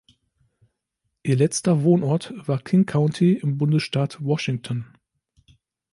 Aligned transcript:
Ihr 1.21 1.35
letzter 1.35 1.83
Wohnort 1.83 2.33
war 2.35 2.57
King 2.57 2.87
County 2.87 3.33
im 3.35 3.59
Bundesstaat 3.59 4.19
Washington. 4.19 4.97